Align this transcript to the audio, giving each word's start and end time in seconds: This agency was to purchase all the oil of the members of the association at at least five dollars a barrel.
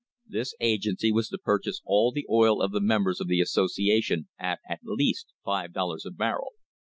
This 0.27 0.55
agency 0.59 1.11
was 1.11 1.29
to 1.29 1.37
purchase 1.37 1.79
all 1.85 2.11
the 2.11 2.25
oil 2.27 2.59
of 2.59 2.71
the 2.71 2.81
members 2.81 3.21
of 3.21 3.27
the 3.27 3.39
association 3.39 4.29
at 4.39 4.57
at 4.67 4.79
least 4.83 5.27
five 5.45 5.73
dollars 5.73 6.07
a 6.07 6.11
barrel. 6.11 6.53